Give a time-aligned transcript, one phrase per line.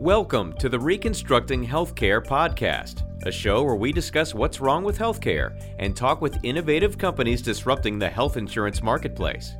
[0.00, 5.56] Welcome to the Reconstructing Healthcare podcast, a show where we discuss what's wrong with healthcare
[5.78, 9.54] and talk with innovative companies disrupting the health insurance marketplace.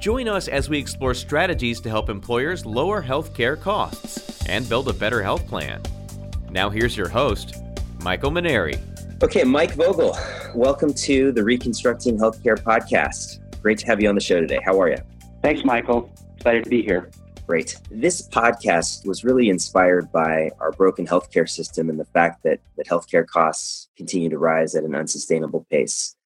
[0.00, 4.92] Join us as we explore strategies to help employers lower healthcare costs and build a
[4.92, 5.80] better health plan.
[6.50, 7.54] Now, here's your host,
[8.02, 8.80] Michael Maneri.
[9.22, 10.18] Okay, Mike Vogel,
[10.52, 13.38] welcome to the Reconstructing Healthcare podcast.
[13.62, 14.58] Great to have you on the show today.
[14.64, 14.98] How are you?
[15.42, 16.10] Thanks, Michael.
[16.38, 17.08] Excited to be here.
[17.46, 17.76] Great.
[17.92, 22.88] This podcast was really inspired by our broken healthcare system and the fact that, that
[22.88, 26.16] healthcare costs continue to rise at an unsustainable pace.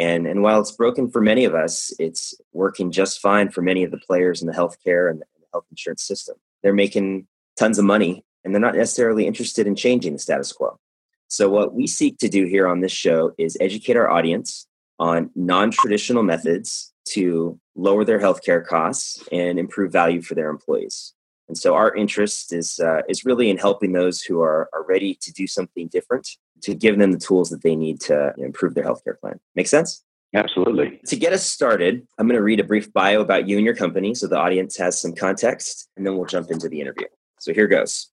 [0.00, 3.84] And, and while it's broken for many of us, it's working just fine for many
[3.84, 6.34] of the players in the healthcare and the health insurance system.
[6.64, 10.80] They're making tons of money and they're not necessarily interested in changing the status quo.
[11.28, 14.66] So, what we seek to do here on this show is educate our audience
[14.98, 21.12] on non traditional methods to lower their healthcare costs and improve value for their employees.
[21.48, 25.14] And so our interest is uh, is really in helping those who are, are ready
[25.20, 26.28] to do something different
[26.62, 29.38] to give them the tools that they need to improve their healthcare plan.
[29.54, 30.02] Make sense?
[30.34, 31.00] Absolutely.
[31.06, 33.76] To get us started, I'm going to read a brief bio about you and your
[33.76, 37.06] company so the audience has some context, and then we'll jump into the interview.
[37.38, 38.08] So here goes.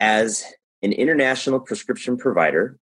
[0.00, 0.44] As
[0.82, 2.78] an international prescription provider,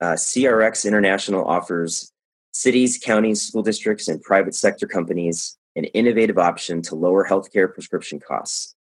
[0.00, 2.12] uh, CRX International offers
[2.54, 8.20] cities, counties, school districts, and private sector companies an innovative option to lower healthcare prescription
[8.20, 8.76] costs.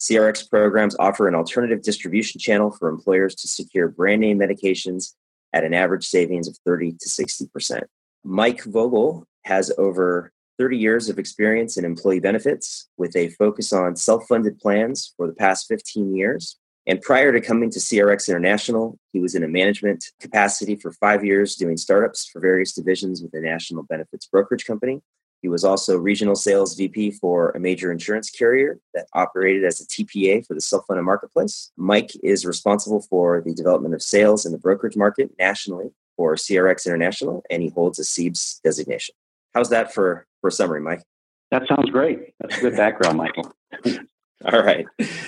[0.00, 5.14] CRX programs offer an alternative distribution channel for employers to secure brand name medications
[5.52, 7.82] at an average savings of 30 to 60%.
[8.24, 13.94] Mike Vogel has over 30 years of experience in employee benefits with a focus on
[13.94, 16.58] self funded plans for the past 15 years.
[16.88, 21.22] And prior to coming to CRX International, he was in a management capacity for five
[21.22, 25.02] years doing startups for various divisions with a national benefits brokerage company.
[25.42, 29.86] He was also regional sales VP for a major insurance carrier that operated as a
[29.86, 31.70] TPA for the self funded marketplace.
[31.76, 36.86] Mike is responsible for the development of sales in the brokerage market nationally for CRX
[36.86, 39.14] International, and he holds a CEBS designation.
[39.54, 41.02] How's that for, for a summary, Mike?
[41.50, 42.34] That sounds great.
[42.40, 43.52] That's a good background, Michael.
[44.52, 44.86] All right.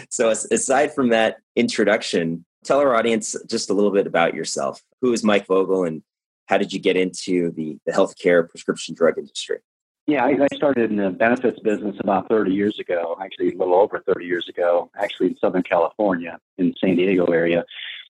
[0.08, 4.82] So, aside from that introduction, tell our audience just a little bit about yourself.
[5.00, 6.02] Who is Mike Vogel and
[6.46, 9.58] how did you get into the, the healthcare prescription drug industry?
[10.06, 13.74] Yeah, I, I started in the benefits business about 30 years ago, actually a little
[13.74, 17.64] over 30 years ago, actually in Southern California, in the San Diego area,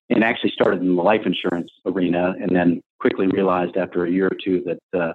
[0.09, 4.27] and actually started in the life insurance arena and then quickly realized after a year
[4.27, 5.13] or two that uh,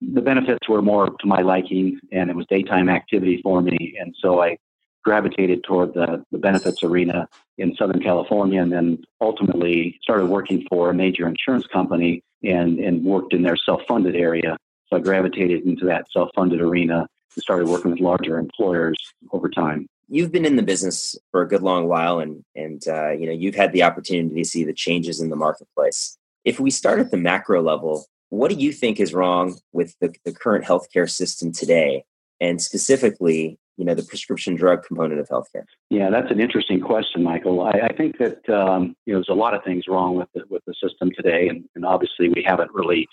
[0.00, 3.96] the benefits were more to my liking and it was daytime activity for me.
[4.00, 4.58] And so I
[5.04, 10.90] gravitated toward the, the benefits arena in Southern California and then ultimately started working for
[10.90, 14.56] a major insurance company and, and worked in their self funded area.
[14.86, 18.96] So I gravitated into that self funded arena and started working with larger employers
[19.32, 19.86] over time.
[20.08, 23.32] You've been in the business for a good long while, and and uh, you know
[23.32, 26.16] you've had the opportunity to see the changes in the marketplace.
[26.44, 30.14] If we start at the macro level, what do you think is wrong with the,
[30.24, 32.04] the current healthcare system today,
[32.40, 35.64] and specifically you know the prescription drug component of healthcare?
[35.88, 37.62] Yeah, that's an interesting question, Michael.
[37.62, 40.42] I, I think that um, you know there's a lot of things wrong with the,
[40.50, 43.08] with the system today, and, and obviously we haven't really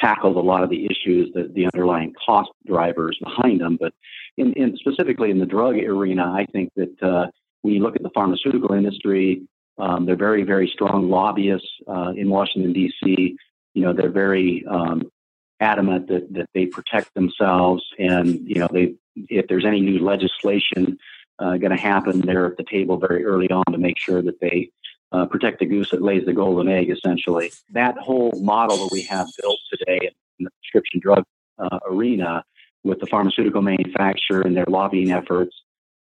[0.00, 3.76] tackled a lot of the issues, that the underlying cost drivers behind them.
[3.80, 3.92] But
[4.36, 7.26] in, in specifically in the drug arena, I think that uh,
[7.62, 9.42] when you look at the pharmaceutical industry,
[9.78, 13.36] um, they're very, very strong lobbyists uh, in Washington D.C.
[13.74, 15.10] You know, they're very um,
[15.60, 18.94] adamant that, that they protect themselves and you know they
[19.28, 20.98] if there's any new legislation
[21.38, 24.40] uh, going to happen they're at the table very early on to make sure that
[24.40, 24.70] they
[25.12, 27.50] uh, protect the goose that lays the golden egg essentially.
[27.72, 31.24] That whole model that we have built today in the prescription drug
[31.58, 32.44] uh, arena
[32.84, 35.54] with the pharmaceutical manufacturer and their lobbying efforts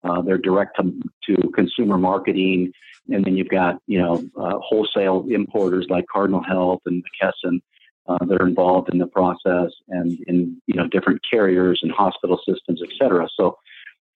[0.04, 2.72] uh, their direct to, to, consumer marketing.
[3.10, 7.62] And then you've got you know uh, wholesale importers like Cardinal Health and McKesson
[8.08, 12.40] uh, that are involved in the process and in you know different carriers and hospital
[12.48, 13.28] systems, et cetera.
[13.36, 13.58] So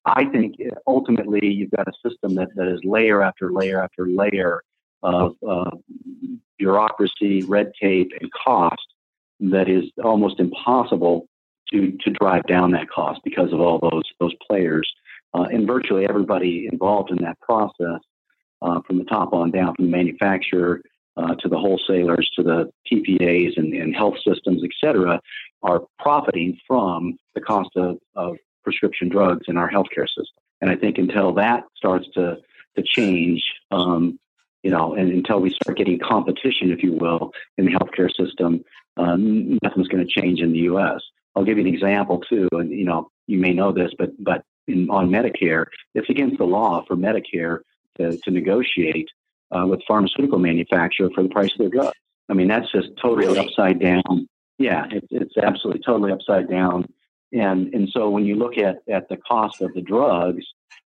[0.05, 0.55] I think
[0.87, 4.63] ultimately you've got a system that, that is layer after layer after layer
[5.03, 5.71] of uh,
[6.57, 8.87] bureaucracy, red tape, and cost
[9.39, 11.27] that is almost impossible
[11.71, 14.91] to to drive down that cost because of all those those players
[15.33, 18.01] uh, and virtually everybody involved in that process,
[18.61, 20.81] uh, from the top on down, from the manufacturer
[21.17, 25.19] uh, to the wholesalers, to the TPAs and, and health systems, et cetera,
[25.63, 30.37] are profiting from the cost of, of prescription drugs in our healthcare system.
[30.61, 32.37] And I think until that starts to
[32.77, 34.17] to change, um,
[34.63, 38.63] you know, and until we start getting competition, if you will, in the healthcare system,
[38.95, 41.01] um, nothing's going to change in the U.S.
[41.35, 44.43] I'll give you an example too, and you know, you may know this, but but
[44.67, 45.65] in, on Medicare,
[45.95, 47.59] it's against the law for Medicare
[47.97, 49.09] to, to negotiate
[49.51, 51.97] uh, with pharmaceutical manufacturer for the price of their drugs.
[52.29, 54.27] I mean, that's just totally upside down.
[54.57, 56.85] Yeah, it, it's absolutely totally upside down.
[57.33, 60.45] And and so when you look at, at the cost of the drugs,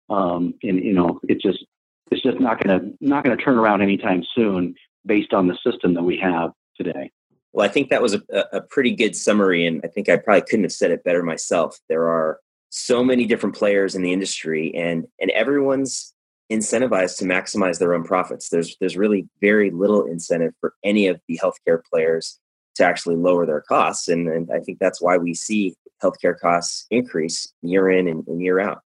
[0.10, 1.66] um, and you know, it just
[2.12, 4.75] it's just not going to not to turn around anytime soon
[5.06, 7.12] based on the system that we have today.
[7.54, 8.22] Well, I think that was a,
[8.54, 11.78] a pretty good summary, and I think I probably couldn't have said it better myself.
[11.90, 16.14] There are so many different players in the industry, and and everyone's
[16.51, 18.50] incentivized to maximize their own profits.
[18.50, 22.39] There's there's really very little incentive for any of the healthcare players
[22.75, 26.86] to actually lower their costs, and, and I think that's why we see healthcare costs
[26.89, 28.81] increase year in and, and year out.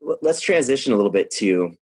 [0.00, 1.72] Let's transition a little bit to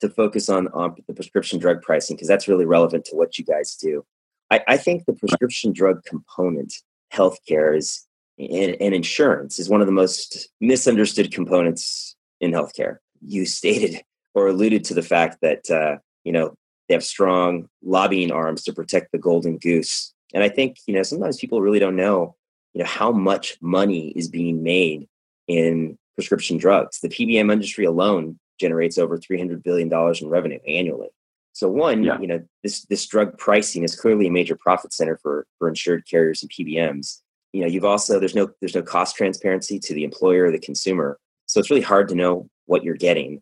[0.00, 3.44] to focus on, on the prescription drug pricing because that's really relevant to what you
[3.44, 4.04] guys do.
[4.50, 6.74] I, I think the prescription drug component,
[7.12, 8.06] healthcare, is
[8.38, 12.98] and, and insurance is one of the most misunderstood components in healthcare.
[13.26, 14.02] You stated
[14.34, 16.54] or alluded to the fact that uh, you know
[16.88, 21.02] they have strong lobbying arms to protect the golden goose, and I think you know
[21.02, 22.36] sometimes people really don't know
[22.74, 25.08] you know how much money is being made
[25.48, 27.00] in prescription drugs.
[27.00, 31.08] The PBM industry alone generates over three hundred billion dollars in revenue annually.
[31.52, 32.20] So one, yeah.
[32.20, 36.04] you know, this this drug pricing is clearly a major profit center for for insured
[36.10, 37.20] carriers and PBMs.
[37.52, 40.58] You know, you've also there's no there's no cost transparency to the employer or the
[40.58, 43.40] consumer, so it's really hard to know what you're getting.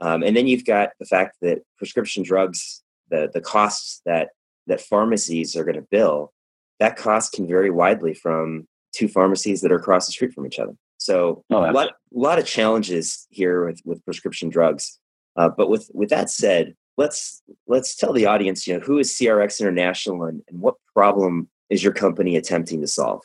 [0.00, 4.30] Um, and then you've got the fact that prescription drugs, the the costs that
[4.66, 6.32] that pharmacies are going to bill,
[6.80, 10.58] that cost can vary widely from two pharmacies that are across the street from each
[10.58, 10.72] other.
[10.98, 14.98] So oh, a lot a lot of challenges here with with prescription drugs.
[15.36, 19.12] Uh, but with with that said, let's let's tell the audience, you know, who is
[19.12, 23.22] CRX International and, and what problem is your company attempting to solve?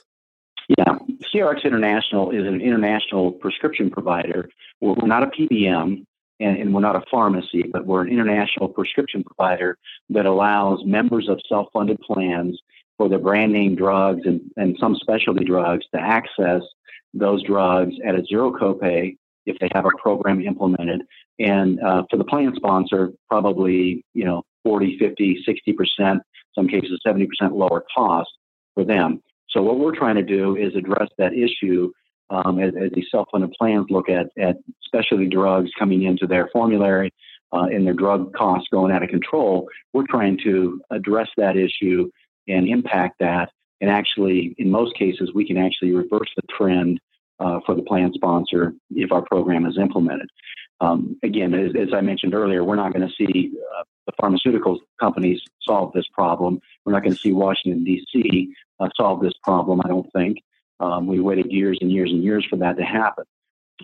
[0.78, 0.98] Yeah,
[1.34, 4.50] CRX International is an international prescription provider.
[4.80, 6.06] We're, we're not a PBM
[6.42, 9.78] and, and, we're not a pharmacy, but we're an international prescription provider
[10.10, 12.60] that allows members of self funded plans
[12.98, 16.62] for their brand name drugs and, and some specialty drugs to access
[17.14, 19.16] those drugs at a zero copay
[19.46, 21.02] if they have a program implemented.
[21.40, 25.44] And uh, for the plan sponsor, probably, you know, 40, 50,
[26.00, 26.20] 60%,
[26.54, 28.30] some cases 70% lower cost
[28.76, 29.22] for them.
[29.50, 31.92] So what we're trying to do is address that issue
[32.32, 37.14] um, as, as these self-funded plans look at, at specialty drugs coming into their formulary
[37.52, 39.68] uh, and their drug costs going out of control.
[39.94, 42.10] We're trying to address that issue
[42.48, 43.52] and impact that.
[43.82, 47.00] And actually, in most cases, we can actually reverse the trend
[47.40, 50.30] uh, for the plan sponsor if our program is implemented.
[50.80, 54.80] Um, again, as, as, I mentioned earlier, we're not going to see uh, the pharmaceutical
[55.00, 56.60] companies solve this problem.
[56.86, 58.54] We're not going to see Washington, D.C.
[58.80, 60.38] Uh, solve this problem, I don't think.
[60.82, 63.24] Um, we waited years and years and years for that to happen.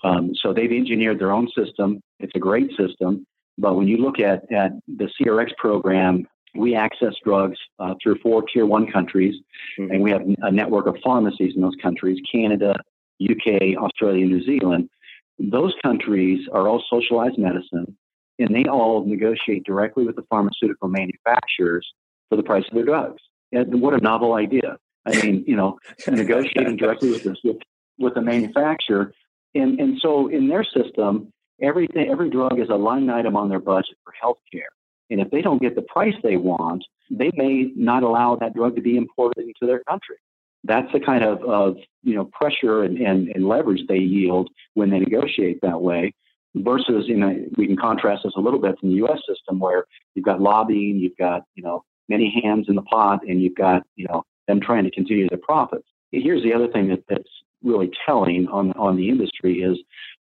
[0.03, 2.01] Um, so they've engineered their own system.
[2.19, 3.25] It's a great system.
[3.57, 8.43] But when you look at, at the CRX program, we access drugs uh, through four
[8.43, 9.35] tier one countries,
[9.79, 9.91] mm-hmm.
[9.91, 12.75] and we have a network of pharmacies in those countries Canada,
[13.21, 14.89] UK, Australia, New Zealand,
[15.39, 17.95] those countries are all socialized medicine,
[18.39, 21.87] and they all negotiate directly with the pharmaceutical manufacturers
[22.29, 23.21] for the price of their drugs.
[23.51, 24.77] And what a novel idea!
[25.07, 27.57] I mean, you know, negotiating directly with the with,
[27.97, 29.13] with the manufacturer,
[29.55, 31.31] and and so in their system,
[31.61, 34.71] everything every drug is a line item on their budget for healthcare.
[35.09, 38.75] And if they don't get the price they want, they may not allow that drug
[38.75, 40.17] to be imported into their country
[40.67, 44.89] that's the kind of, of you know pressure and, and, and leverage they yield when
[44.89, 46.13] they negotiate that way
[46.55, 49.85] versus you know we can contrast this a little bit from the US system where
[50.15, 53.83] you've got lobbying, you've got you know many hands in the pot and you've got
[53.95, 55.87] you know them trying to continue their profits.
[56.11, 57.29] Here's the other thing that, that's
[57.63, 59.77] really telling on on the industry is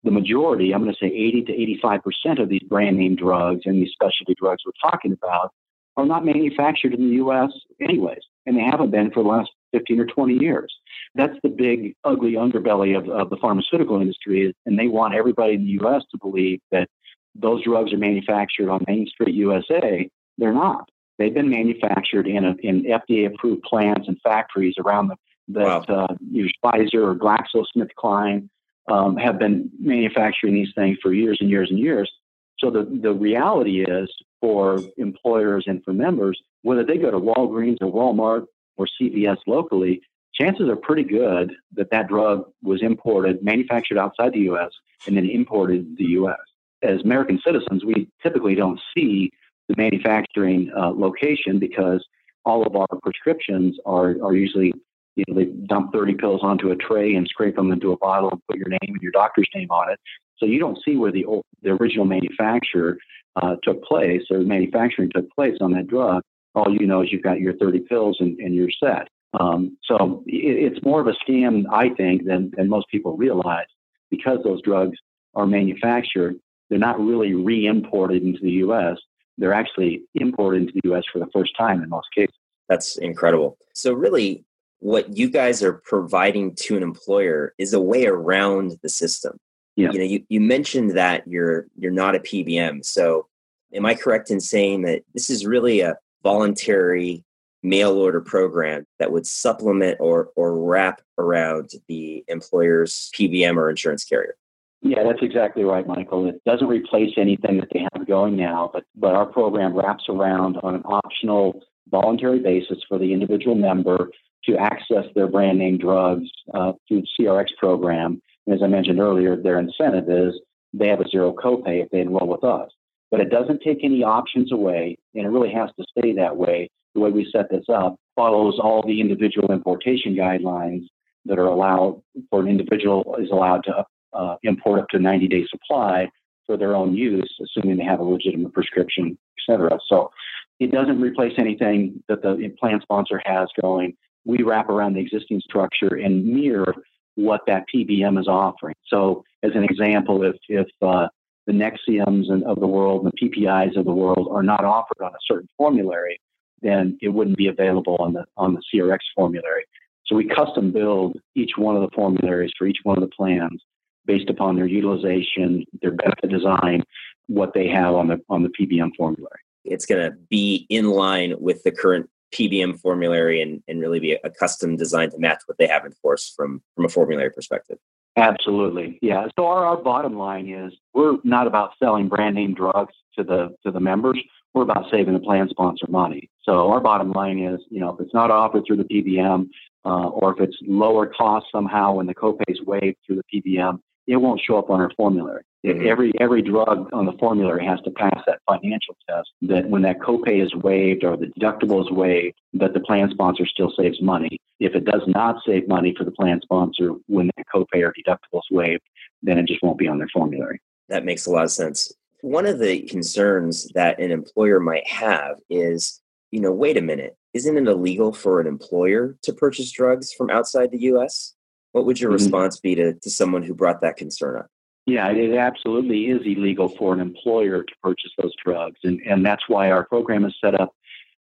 [0.04, 3.62] the majority, I'm going to say 80 to 85 percent of these brand name drugs
[3.66, 5.52] and these specialty drugs we're talking about
[5.98, 7.52] are not manufactured in the U.S.
[7.82, 10.74] anyways, and they haven't been for the last 15 or 20 years.
[11.16, 15.66] That's the big, ugly underbelly of, of the pharmaceutical industry, and they want everybody in
[15.66, 16.04] the U.S.
[16.12, 16.88] to believe that
[17.36, 20.10] those drugs are manufactured on Main Street USA.
[20.38, 20.90] They're not.
[21.20, 25.16] They've been manufactured in, a, in FDA-approved plants and factories around the
[25.50, 26.08] that wow.
[26.08, 26.16] uh,
[26.64, 28.50] Pfizer or GlaxoSmithKline
[28.88, 32.12] um, have been manufacturing these things for years and years and years.
[32.60, 34.10] So the, the reality is
[34.42, 38.46] for employers and for members, whether they go to Walgreens or Walmart
[38.78, 40.02] or CVS locally,
[40.34, 44.72] chances are pretty good that that drug was imported, manufactured outside the U.S.,
[45.08, 46.38] and then imported to the U.S.
[46.84, 49.32] As American citizens, we typically don't see
[49.70, 52.06] the manufacturing uh, location because
[52.44, 54.74] all of our prescriptions are, are usually,
[55.16, 58.30] you know, they dump 30 pills onto a tray and scrape them into a bottle
[58.32, 60.00] and put your name and your doctor's name on it.
[60.38, 61.26] So you don't see where the,
[61.62, 62.98] the original manufacturer
[63.36, 66.24] uh, took place or manufacturing took place on that drug,
[66.56, 69.08] all you know is you've got your 30 pills and, and you're set.
[69.40, 73.68] Um, so it, it's more of a scam, I think, than, than most people realize
[74.10, 74.98] because those drugs
[75.36, 76.38] are manufactured.
[76.70, 78.98] They're not really re imported into the U.S.,
[79.40, 81.04] they're actually imported into the U.S.
[81.12, 82.36] for the first time in most cases.
[82.68, 83.58] That's incredible.
[83.74, 84.46] So, really,
[84.80, 89.38] what you guys are providing to an employer is a way around the system.
[89.76, 89.92] Yeah.
[89.92, 92.84] You know, you, you mentioned that you're you're not a PBM.
[92.84, 93.28] So
[93.74, 97.24] am I correct in saying that this is really a voluntary
[97.62, 104.04] mail order program that would supplement or or wrap around the employer's PBM or insurance
[104.04, 104.36] carrier?
[104.82, 106.28] Yeah, that's exactly right, Michael.
[106.28, 110.58] It doesn't replace anything that they have going now, but, but our program wraps around
[110.64, 114.10] on an optional voluntary basis for the individual member
[114.46, 118.22] to access their brand name drugs uh, through the CRX program.
[118.46, 120.40] And as I mentioned earlier, their incentive is
[120.74, 122.70] they have a zero copay if they enroll with us.
[123.12, 126.70] But it doesn't take any options away, and it really has to stay that way.
[126.94, 130.86] The way we set this up follows all the individual importation guidelines
[131.26, 133.84] that are allowed for an individual is allowed to
[134.14, 136.10] uh, import up to 90 day supply
[136.46, 139.78] for their own use, assuming they have a legitimate prescription, et cetera.
[139.88, 140.12] So
[140.60, 145.42] it doesn't replace anything that the plan sponsor has going we wrap around the existing
[145.42, 146.74] structure and mirror
[147.16, 148.76] what that PBM is offering.
[148.88, 151.08] So, as an example, if if uh,
[151.48, 155.12] the Nexiums of the world and the PPIs of the world are not offered on
[155.12, 156.20] a certain formulary,
[156.62, 159.66] then it wouldn't be available on the on the CRX formulary.
[160.06, 163.62] So we custom build each one of the formularies for each one of the plans
[164.10, 166.84] based upon their utilization, their benefit design,
[167.28, 169.40] what they have on the on the PBM formulary.
[169.64, 174.14] It's going to be in line with the current PBM formulary and, and really be
[174.24, 177.78] a custom designed to match what they have in force from, from a formulary perspective.
[178.18, 178.98] Absolutely.
[179.04, 179.28] Yeah.
[179.38, 183.56] So our, our bottom line is we're not about selling brand name drugs to the
[183.64, 184.20] to the members.
[184.56, 186.32] We're about saving the plan sponsor money.
[186.42, 189.50] So our bottom line is, you know, if it's not offered through the PBM,
[189.86, 193.80] uh, or if it's lower cost somehow when the copay is waived through the PBM,
[194.10, 195.44] it won't show up on our formulary.
[195.66, 195.88] Mm-hmm.
[195.88, 199.30] Every every drug on the formulary has to pass that financial test.
[199.44, 203.46] That when that copay is waived or the deductible is waived, that the plan sponsor
[203.46, 204.40] still saves money.
[204.60, 208.40] If it does not save money for the plan sponsor when that copay or deductible
[208.40, 208.82] is waived,
[209.22, 210.60] then it just won't be on their formulary.
[210.88, 211.92] That makes a lot of sense.
[212.22, 216.02] One of the concerns that an employer might have is,
[216.32, 220.30] you know, wait a minute, isn't it illegal for an employer to purchase drugs from
[220.30, 221.36] outside the U.S.?
[221.72, 222.24] What would your mm-hmm.
[222.24, 224.48] response be to, to someone who brought that concern up?
[224.86, 228.80] Yeah, it absolutely is illegal for an employer to purchase those drugs.
[228.84, 230.74] And, and that's why our program is set up,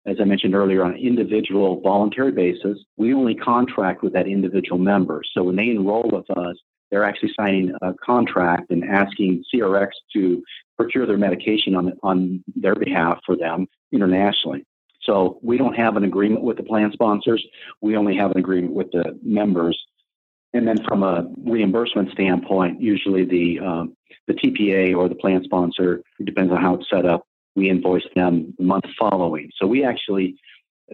[0.06, 2.78] as I mentioned earlier, on an individual voluntary basis.
[2.98, 5.24] We only contract with that individual member.
[5.34, 6.58] So when they enroll with us,
[6.92, 10.44] they're actually signing a contract and asking CRX to
[10.78, 14.64] procure their medication on, on their behalf for them internationally.
[15.02, 17.44] So we don't have an agreement with the plan sponsors.
[17.82, 19.80] We only have an agreement with the members
[20.56, 23.96] and then from a reimbursement standpoint, usually the um,
[24.28, 28.08] the TPA or the plan sponsor, it depends on how it's set up, we invoice
[28.16, 29.52] them the month following.
[29.60, 30.36] So we actually,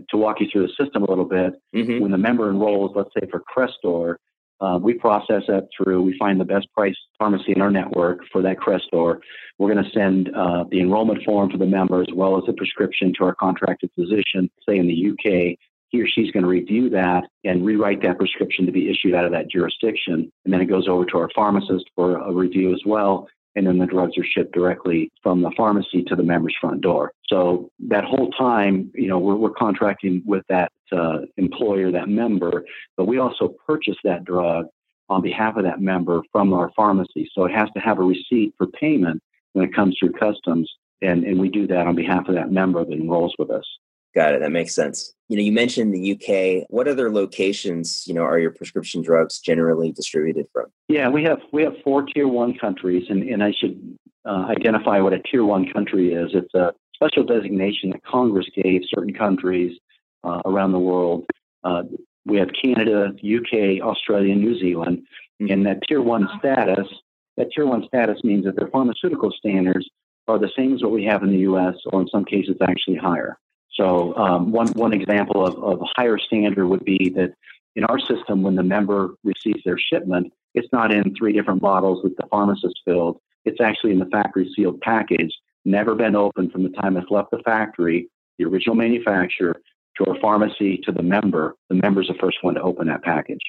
[0.09, 2.01] to walk you through the system a little bit, mm-hmm.
[2.01, 4.15] when the member enrolls, let's say for Crestor,
[4.59, 6.03] uh, we process that through.
[6.03, 9.19] We find the best price pharmacy in our network for that Crestor.
[9.57, 12.53] We're going to send uh, the enrollment form for the member as well as the
[12.53, 15.57] prescription to our contracted physician, say in the UK,
[15.91, 19.25] he or she's going to review that and rewrite that prescription to be issued out
[19.25, 20.31] of that jurisdiction.
[20.45, 23.27] And then it goes over to our pharmacist for a review as well.
[23.55, 27.11] And then the drugs are shipped directly from the pharmacy to the member's front door.
[27.27, 32.63] So that whole time, you know, we're, we're contracting with that uh, employer, that member,
[32.95, 34.67] but we also purchase that drug
[35.09, 37.29] on behalf of that member from our pharmacy.
[37.33, 39.21] So it has to have a receipt for payment
[39.51, 40.71] when it comes through customs.
[41.01, 43.65] And, and we do that on behalf of that member that enrolls with us.
[44.13, 44.41] Got it.
[44.41, 45.13] That makes sense.
[45.29, 46.67] You know, you mentioned the UK.
[46.69, 50.65] What other locations, you know, are your prescription drugs generally distributed from?
[50.89, 54.99] Yeah, we have we have four tier one countries, and, and I should uh, identify
[54.99, 56.31] what a tier one country is.
[56.33, 59.79] It's a special designation that Congress gave certain countries
[60.25, 61.25] uh, around the world.
[61.63, 61.83] Uh,
[62.25, 65.03] we have Canada, UK, Australia, New Zealand,
[65.41, 65.53] mm-hmm.
[65.53, 66.87] and that tier one status.
[67.37, 69.89] That tier one status means that their pharmaceutical standards
[70.27, 72.97] are the same as what we have in the U.S., or in some cases actually
[72.97, 73.37] higher.
[73.73, 77.33] So um, one one example of, of a higher standard would be that
[77.75, 82.03] in our system, when the member receives their shipment, it's not in three different bottles
[82.03, 83.19] that the pharmacist filled.
[83.45, 85.33] It's actually in the factory sealed package,
[85.65, 89.61] never been opened from the time it's left the factory, the original manufacturer,
[89.97, 91.55] to our pharmacy, to the member.
[91.69, 93.41] The member's the first one to open that package.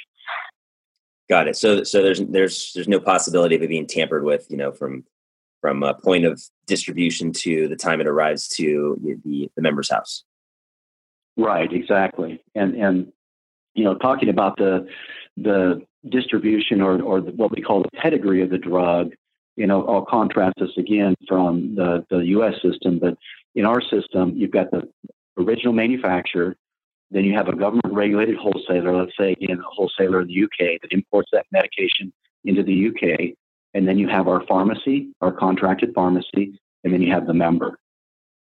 [1.29, 1.57] Got it.
[1.57, 5.05] So, so there's there's there's no possibility of it being tampered with, you know, from
[5.63, 10.25] from a point of distribution to the time it arrives to the, the member's house.
[11.39, 12.43] Right, exactly.
[12.55, 13.13] And and
[13.75, 14.87] you know, talking about the
[15.39, 19.13] the distribution or or what we call the pedigree of the drug,
[19.57, 22.55] you know, I'll contrast this again from the the U.S.
[22.61, 23.17] system, but
[23.55, 24.83] in our system, you've got the
[25.39, 26.57] original manufacturer,
[27.11, 30.81] then you have a government regulated wholesaler, let's say again a wholesaler in the UK
[30.83, 32.13] that imports that medication
[32.45, 33.35] into the UK,
[33.75, 37.79] and then you have our pharmacy, our contracted pharmacy, and then you have the member.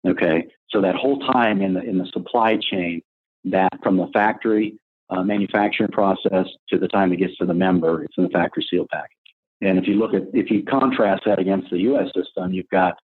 [0.07, 3.03] Okay, so that whole time in the in the supply chain,
[3.45, 4.79] that from the factory
[5.11, 8.67] uh, manufacturing process to the time it gets to the member, it's in the factory
[8.69, 9.13] seal package.
[9.61, 12.09] And if you look at if you contrast that against the U.S.
[12.15, 12.99] system, you've got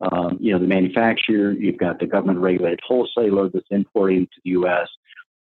[0.00, 4.50] um, you know the manufacturer, you've got the government regulated wholesaler that's importing to the
[4.50, 4.88] U.S.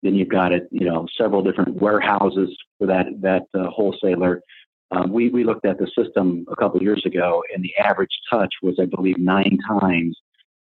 [0.01, 4.41] Then you've got it, you know, several different warehouses for that that uh, wholesaler.
[4.91, 8.19] Um, we we looked at the system a couple of years ago, and the average
[8.29, 10.17] touch was, I believe, nine times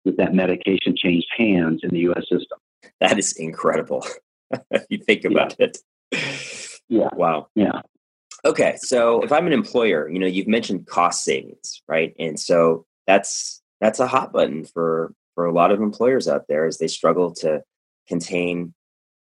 [0.05, 2.23] that that medication changed hands in the U.S.
[2.23, 2.59] system.
[3.01, 4.07] That is incredible.
[4.89, 5.67] you think about yeah.
[5.67, 5.79] it.
[6.89, 7.09] Yeah.
[7.15, 7.49] Wow.
[7.55, 7.81] Yeah.
[8.45, 8.77] Okay.
[8.79, 12.15] So if I'm an employer, you know, you've mentioned cost savings, right?
[12.19, 16.67] And so that's that's a hot button for for a lot of employers out there
[16.67, 17.63] as they struggle to
[18.09, 18.75] contain,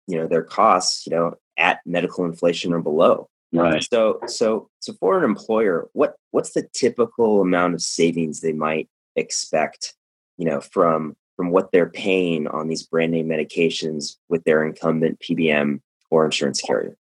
[0.07, 3.29] you know, their costs, you know, at medical inflation or below.
[3.53, 3.83] Right.
[3.83, 8.87] So so so for an employer, what what's the typical amount of savings they might
[9.15, 9.93] expect
[10.41, 15.19] you know, from from what they're paying on these brand name medications with their incumbent
[15.19, 15.79] PBM
[16.09, 16.97] or insurance carrier?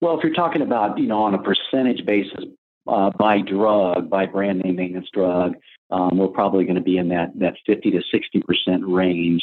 [0.00, 2.44] Well, if you're talking about, you know, on a percentage basis
[2.86, 5.54] uh, by drug, by brand name maintenance drug,
[5.90, 9.42] um, we're probably going to be in that, that 50 to 60% range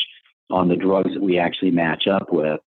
[0.50, 2.62] on the drugs that we actually match up with.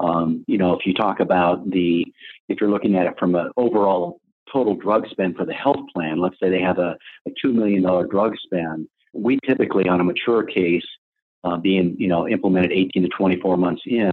[0.00, 2.06] Um, you know, if you talk about the,
[2.48, 4.20] if you're looking at it from an overall
[4.52, 7.82] total drug spend for the health plan, let's say they have a, a $2 million
[8.08, 10.86] drug spend, we typically, on a mature case,
[11.44, 14.10] uh, being you know implemented 18 to 24 months in,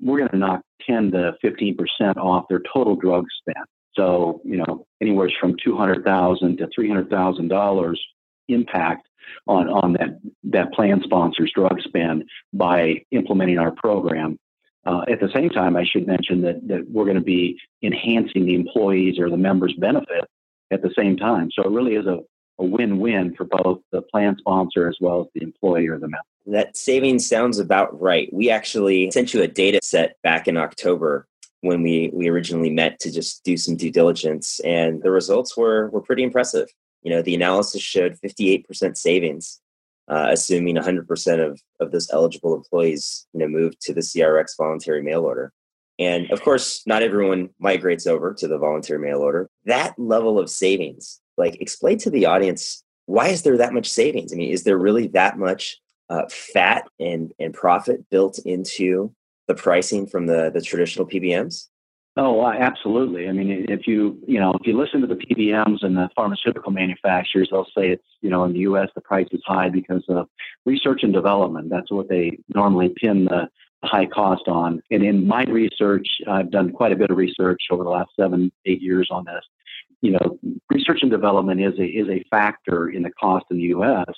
[0.00, 3.64] we're going to knock 10 to 15 percent off their total drug spend.
[3.94, 8.00] So you know anywhere from 200,000 to 300,000 dollars
[8.48, 9.08] impact
[9.46, 14.38] on on that that plan sponsor's drug spend by implementing our program.
[14.86, 18.46] Uh, at the same time, I should mention that that we're going to be enhancing
[18.46, 20.24] the employees or the members' benefit
[20.70, 21.50] at the same time.
[21.52, 22.20] So it really is a
[22.58, 26.24] a win-win for both the plan sponsor as well as the employee or the member.
[26.46, 28.32] That savings sounds about right.
[28.32, 31.26] We actually sent you a data set back in October
[31.60, 35.90] when we we originally met to just do some due diligence, and the results were
[35.90, 36.68] were pretty impressive.
[37.02, 39.60] You know, the analysis showed 58% savings,
[40.08, 45.02] uh, assuming 100% of of those eligible employees you know moved to the CRX voluntary
[45.02, 45.52] mail order.
[45.98, 49.48] And of course, not everyone migrates over to the voluntary mail order.
[49.64, 54.32] That level of savings like explain to the audience why is there that much savings
[54.32, 59.12] i mean is there really that much uh, fat and and profit built into
[59.48, 61.68] the pricing from the the traditional PBMs
[62.18, 63.28] Oh, absolutely.
[63.28, 66.72] I mean, if you you know if you listen to the PBMs and the pharmaceutical
[66.72, 68.88] manufacturers, they'll say it's you know in the U.S.
[68.94, 70.28] the price is high because of
[70.64, 71.68] research and development.
[71.68, 73.48] That's what they normally pin the
[73.84, 74.82] high cost on.
[74.90, 78.50] And in my research, I've done quite a bit of research over the last seven
[78.64, 79.44] eight years on this
[80.02, 80.38] you know,
[80.70, 84.14] research and development is a is a factor in the cost in the U.S.,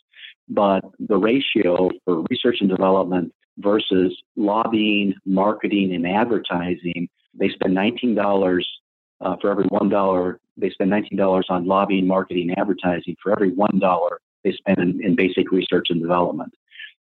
[0.49, 8.15] but the ratio for research and development versus lobbying, marketing, and advertising, they spend nineteen
[8.15, 8.69] dollars
[9.21, 10.41] uh, for every one dollar.
[10.57, 15.05] They spend nineteen dollars on lobbying, marketing, advertising for every one dollar they spend in,
[15.05, 16.55] in, basic research and development.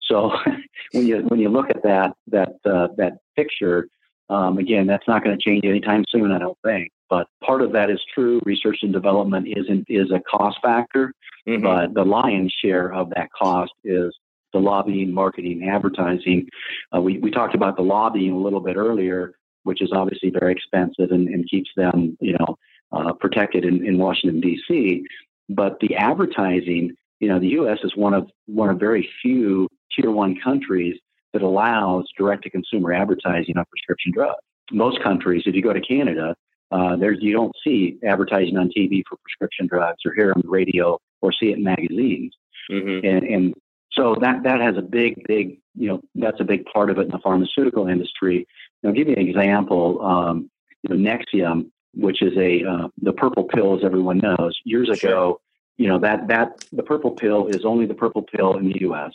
[0.02, 0.32] So
[0.92, 3.88] when you when you look at that that uh, that picture,
[4.30, 6.90] um, again, that's not going to change anytime soon, I don't think.
[7.08, 8.40] But part of that is true.
[8.44, 11.12] Research and development isn't is a cost factor,
[11.48, 11.62] mm-hmm.
[11.62, 14.14] but the lion's share of that cost is
[14.52, 16.48] the lobbying, marketing, advertising.
[16.94, 19.34] Uh, we we talked about the lobbying a little bit earlier,
[19.64, 22.56] which is obviously very expensive and, and keeps them, you know,
[22.92, 25.02] uh, protected in, in Washington D.C.
[25.48, 27.78] But the advertising, you know, the U.S.
[27.82, 30.96] is one of one of very few tier one countries
[31.32, 34.38] that allows direct to consumer advertising on prescription drugs.
[34.70, 36.34] Most countries, if you go to Canada,
[36.70, 40.48] uh, there's you don't see advertising on TV for prescription drugs or hear on the
[40.48, 42.32] radio or see it in magazines.
[42.70, 43.06] Mm-hmm.
[43.06, 43.54] And, and
[43.96, 47.02] so that that has a big, big, you know, that's a big part of it
[47.02, 48.46] in the pharmaceutical industry.
[48.84, 50.04] I'll give you an example.
[50.04, 50.50] Um,
[50.82, 55.10] you know, Nexium, which is a uh, the purple pill, as everyone knows, years sure.
[55.10, 55.40] ago,
[55.76, 59.12] you know that that the purple pill is only the purple pill in the U.S.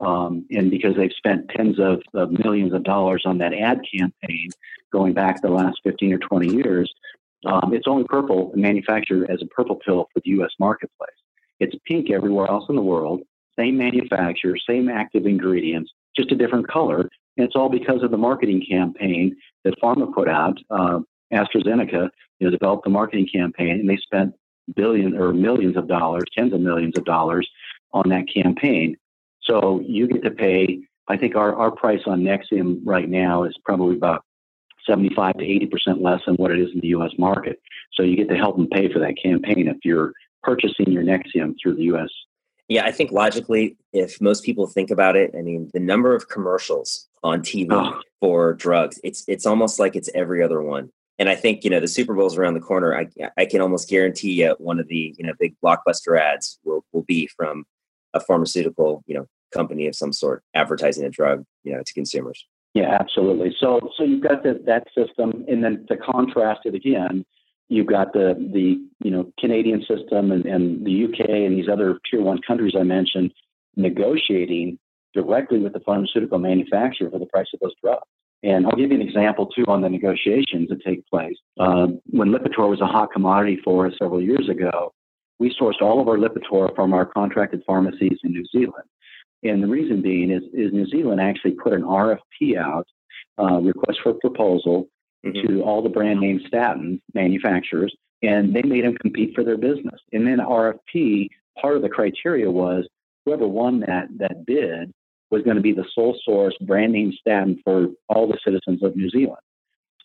[0.00, 4.50] Um, and because they've spent tens of, of, millions of dollars on that ad campaign
[4.92, 6.92] going back the last 15 or 20 years,
[7.46, 10.50] um, it's only purple manufactured as a purple pill for the U.S.
[10.60, 11.16] marketplace.
[11.60, 13.22] It's pink everywhere else in the world,
[13.58, 17.08] same manufacturer, same active ingredients, just a different color.
[17.36, 20.58] And it's all because of the marketing campaign that pharma put out.
[20.70, 21.00] Uh,
[21.32, 24.34] AstraZeneca you know, developed the marketing campaign, and they spent
[24.74, 27.48] billions or millions of dollars, tens of millions of dollars
[27.92, 28.96] on that campaign.
[29.42, 30.80] So you get to pay.
[31.08, 34.24] I think our, our price on Nexium right now is probably about
[34.88, 37.12] 75 to 80 percent less than what it is in the U.S.
[37.18, 37.60] market.
[37.94, 41.54] So you get to help them pay for that campaign if you're purchasing your Nexium
[41.60, 42.10] through the U.S.
[42.68, 46.28] Yeah, I think logically, if most people think about it, I mean, the number of
[46.28, 47.78] commercials on TV oh.
[47.78, 48.00] Ah.
[48.20, 50.90] for drugs, it's it's almost like it's every other one.
[51.18, 52.96] And I think you know the Super Bowl's around the corner.
[52.96, 56.84] I I can almost guarantee you one of the you know big blockbuster ads will
[56.92, 57.64] will be from
[58.14, 62.46] a pharmaceutical you know company of some sort advertising a drug you know to consumers.
[62.74, 63.56] Yeah, absolutely.
[63.58, 67.24] So so you've got the, that system, and then to contrast it again,
[67.68, 71.98] you've got the the you know Canadian system and, and the UK and these other
[72.10, 73.32] tier one countries I mentioned
[73.76, 74.78] negotiating
[75.14, 78.02] directly with the pharmaceutical manufacturer for the price of those drugs.
[78.42, 81.36] And I'll give you an example too on the negotiations that take place.
[81.58, 84.92] Uh, when Lipitor was a hot commodity for us several years ago,
[85.38, 88.84] we sourced all of our Lipitor from our contracted pharmacies in New Zealand.
[89.42, 92.86] And the reason being is, is New Zealand actually put an RFP out,
[93.38, 94.88] uh, request for proposal,
[95.26, 95.46] mm-hmm.
[95.46, 100.00] to all the brand name statin manufacturers, and they made them compete for their business.
[100.12, 101.28] And then RFP,
[101.60, 102.86] part of the criteria was
[103.24, 104.92] whoever won that that bid
[105.30, 108.96] was going to be the sole source brand name statin for all the citizens of
[108.96, 109.42] New Zealand.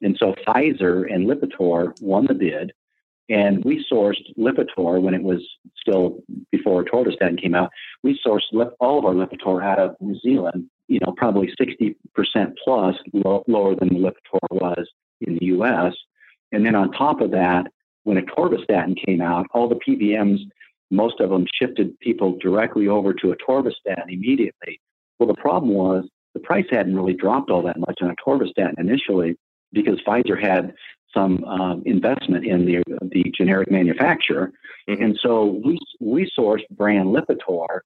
[0.02, 2.74] And so Pfizer and Lipitor won the bid,
[3.30, 5.42] and we sourced Lipitor when it was
[5.80, 7.70] still before atorvastatin came out.
[8.04, 8.42] We sourced
[8.80, 11.96] all of our Lipitor out of New Zealand, you know, probably 60%
[12.64, 14.88] plus lower than the Lipitor was
[15.22, 15.94] in the US.
[16.52, 17.68] And then on top of that,
[18.04, 20.40] when atorvastatin came out, all the PBMs,
[20.90, 24.80] most of them shifted people directly over to atorvastatin immediately.
[25.20, 29.38] Well, the problem was the price hadn't really dropped all that much on atorvastatin initially
[29.72, 30.74] because Pfizer had
[31.14, 34.52] some um, investment in the the generic manufacturer,
[34.90, 35.04] mm-hmm.
[35.04, 37.82] and so we we sourced brand Lipitor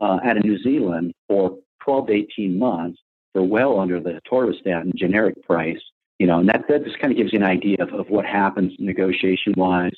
[0.00, 2.98] uh, out of New Zealand for 12 to 18 months
[3.32, 5.80] for well under the atorvastatin generic price,
[6.18, 8.24] you know, and that, that just kind of gives you an idea of, of what
[8.24, 9.94] happens negotiation wise.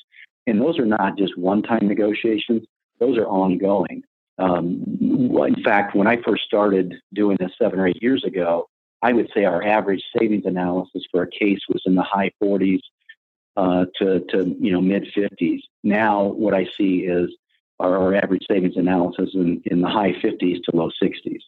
[0.47, 2.63] And those are not just one time negotiations,
[2.99, 4.03] those are ongoing.
[4.39, 8.67] Um, in fact, when I first started doing this seven or eight years ago,
[9.01, 12.79] I would say our average savings analysis for a case was in the high 40s
[13.55, 15.61] uh, to, to you know mid 50s.
[15.83, 17.29] Now, what I see is
[17.79, 21.41] our, our average savings analysis in, in the high 50s to low 60s.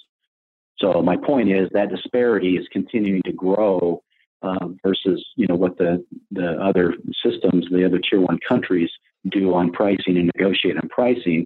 [0.77, 4.01] So my point is that disparity is continuing to grow
[4.41, 8.89] um, versus you know what the the other systems, the other tier one countries
[9.29, 11.45] do on pricing and negotiate on pricing.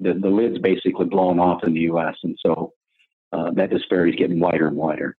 [0.00, 2.16] The the lid's basically blown off in the U.S.
[2.22, 2.72] and so
[3.32, 5.16] uh, that disparity is getting wider and wider.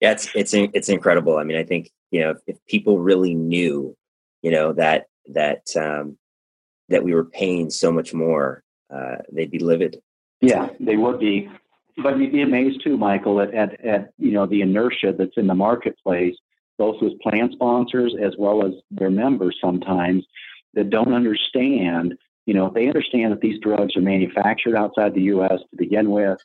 [0.00, 1.38] Yeah, it's it's it's incredible.
[1.38, 3.96] I mean, I think you know if people really knew,
[4.42, 6.16] you know that that um,
[6.88, 8.62] that we were paying so much more,
[8.94, 10.00] uh, they'd be livid.
[10.40, 11.50] Yeah, they would be
[12.02, 15.46] but you'd be amazed too, Michael, at, at, at you know the inertia that's in
[15.46, 16.36] the marketplace,
[16.76, 20.24] both with plan sponsors as well as their members sometimes
[20.74, 22.14] that don't understand.
[22.46, 25.60] You know, if they understand that these drugs are manufactured outside the U.S.
[25.70, 26.38] to begin with,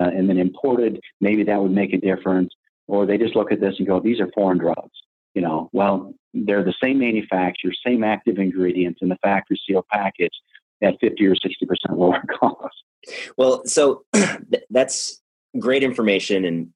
[0.00, 2.54] uh, and then imported, maybe that would make a difference.
[2.86, 4.98] Or they just look at this and go, "These are foreign drugs."
[5.34, 10.34] You know, well, they're the same manufacturer, same active ingredients in the factory seal package
[10.82, 12.84] at 50 or 60 percent lower cost.
[13.36, 14.04] Well, so
[14.70, 15.20] that's
[15.58, 16.44] great information.
[16.44, 16.68] And,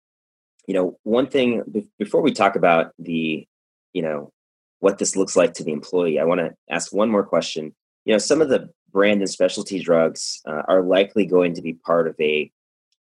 [0.66, 3.46] you know, one thing before we talk about the,
[3.92, 4.32] you know,
[4.80, 7.74] what this looks like to the employee, I want to ask one more question.
[8.04, 11.74] You know, some of the brand and specialty drugs uh, are likely going to be
[11.74, 12.50] part of a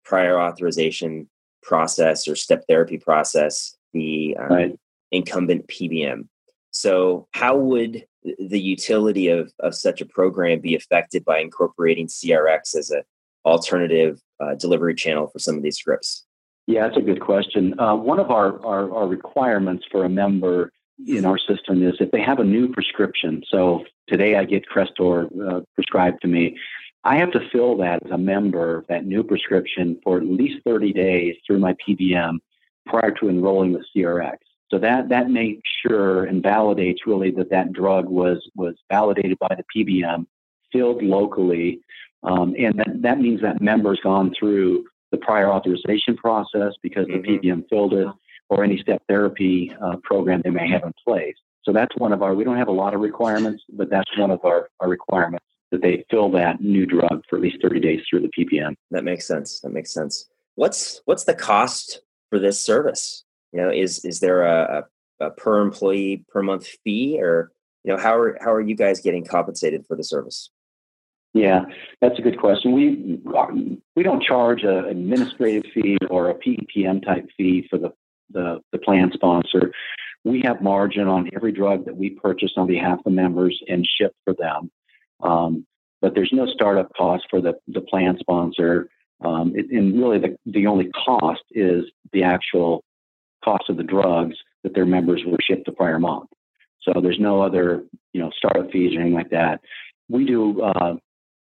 [0.03, 1.29] prior authorization
[1.61, 4.79] process or step therapy process, the um, right.
[5.11, 6.27] incumbent PBM.
[6.71, 8.05] So, how would
[8.39, 13.03] the utility of, of such a program be affected by incorporating CRX as an
[13.45, 16.25] alternative uh, delivery channel for some of these scripts?
[16.67, 17.79] Yeah, that's a good question.
[17.79, 20.71] Uh, one of our, our, our, requirements for a member
[21.07, 23.41] in our system is if they have a new prescription.
[23.47, 26.57] So today I get Crestor uh, prescribed to me.
[27.05, 30.91] I have to fill that as a member, that new prescription, for at least 30
[30.91, 32.39] days through my PBM
[32.85, 34.37] prior to enrolling with CRX.
[34.69, 39.55] So that that makes sure and validates really that that drug was was validated by
[39.55, 40.25] the PBM,
[40.71, 41.79] filled locally,
[42.23, 47.21] um, and that, that means that member's gone through the prior authorization process because mm-hmm.
[47.21, 48.07] the PBM filled it,
[48.49, 51.35] or any step therapy uh, program they may have in place.
[51.63, 52.33] So that's one of our.
[52.33, 55.81] We don't have a lot of requirements, but that's one of our, our requirements that
[55.81, 58.73] they fill that new drug for at least 30 days through the PBM.
[58.91, 59.59] That makes sense.
[59.61, 60.27] That makes sense.
[60.55, 63.23] What's what's the cost for this service?
[63.57, 64.85] Know, is is there a,
[65.19, 67.51] a, per employee per month fee, or
[67.83, 70.49] you know, how are how are you guys getting compensated for the service?
[71.33, 71.65] Yeah,
[72.01, 72.71] that's a good question.
[72.71, 73.19] We
[73.95, 77.93] we don't charge an administrative fee or a PEPM type fee for the,
[78.31, 79.71] the, the plan sponsor.
[80.23, 84.13] We have margin on every drug that we purchase on behalf of members and ship
[84.23, 84.71] for them.
[85.21, 85.65] Um,
[86.01, 88.89] but there's no startup cost for the, the plan sponsor.
[89.23, 92.83] Um, and really, the, the only cost is the actual
[93.47, 96.29] cost of the drugs that their members were shipped the prior month.
[96.83, 97.83] So there's no other,
[98.13, 99.61] you know, startup fees or anything like that.
[100.09, 100.95] We do uh,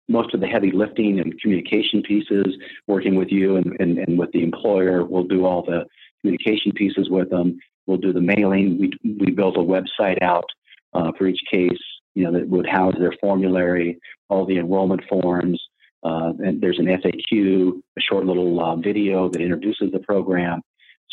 [0.09, 2.49] most of the heavy lifting and communication pieces,
[2.87, 5.05] working with you and, and, and with the employer.
[5.05, 5.81] We'll do all the
[6.21, 7.59] communication pieces with them.
[7.87, 8.79] We'll do the mailing.
[8.79, 10.49] We, we built a website out
[10.95, 11.83] uh, for each case,
[12.15, 15.61] you know, that would house their formulary, all the enrollment forms.
[16.03, 20.61] Uh, and there's an FAQ, a short little uh, video that introduces the program.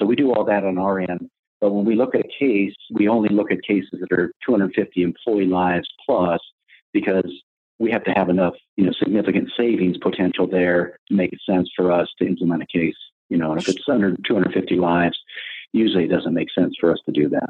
[0.02, 1.30] So we do all that on our end.
[1.60, 5.04] But when we look at a case, we only look at cases that are 250
[5.04, 6.40] employee lives plus
[6.92, 7.32] because
[7.78, 11.92] we have to have enough, you know, significant savings potential there to make sense for
[11.92, 12.96] us to implement a case.
[13.30, 15.18] You know, and if it's under 250 lives,
[15.72, 17.50] usually it doesn't make sense for us to do that.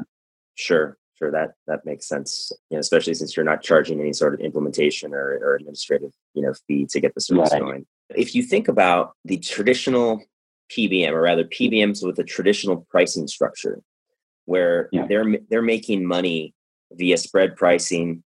[0.54, 1.32] Sure, sure.
[1.32, 2.52] That that makes sense.
[2.68, 6.42] You know, especially since you're not charging any sort of implementation or, or administrative, you
[6.42, 7.62] know, fee to get the service right.
[7.62, 7.86] going.
[8.10, 10.22] If you think about the traditional
[10.76, 13.80] PBM, or rather PBMs with a traditional pricing structure,
[14.46, 15.06] where yeah.
[15.06, 16.54] they're they're making money
[16.92, 18.22] via spread pricing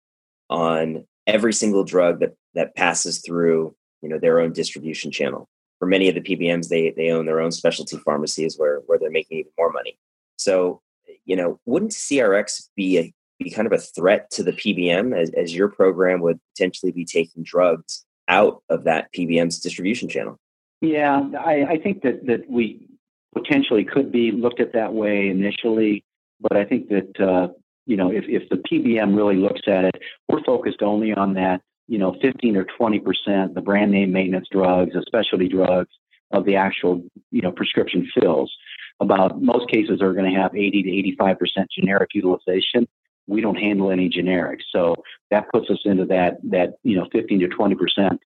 [0.51, 5.49] on every single drug that that passes through you know their own distribution channel.
[5.79, 9.11] For many of the PBMs, they they own their own specialty pharmacies where where they're
[9.11, 9.99] making even more money.
[10.37, 10.81] So
[11.25, 15.31] you know, wouldn't CRX be a be kind of a threat to the PBM as,
[15.31, 20.39] as your program would potentially be taking drugs out of that PBM's distribution channel?
[20.83, 22.89] Yeah, I, I think that that we
[23.35, 26.05] potentially could be looked at that way initially,
[26.41, 27.53] but I think that uh,
[27.87, 29.95] you know, if, if the PBM really looks at it,
[30.29, 34.49] we're focused only on that, you know, 15 or 20 percent, the brand name maintenance
[34.51, 35.91] drugs, the specialty drugs
[36.33, 38.53] of the actual, you know, prescription fills.
[38.99, 42.89] About most cases are going to have 80 to 85 percent generic utilization.
[43.29, 44.97] We don't handle any generics, so
[45.31, 48.21] that puts us into that that you know 15 to 20 percent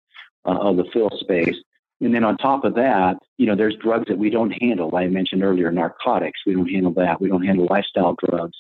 [0.46, 1.56] uh, of the fill space.
[2.00, 4.94] And then on top of that, you know, there's drugs that we don't handle.
[4.94, 6.40] I mentioned earlier narcotics.
[6.46, 7.20] We don't handle that.
[7.20, 8.56] We don't handle lifestyle drugs